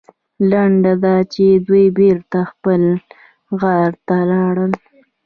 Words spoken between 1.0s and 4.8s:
دا چې دوی بېرته خپل غار ته لاړل.